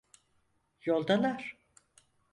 Yoldalar… 0.85 1.57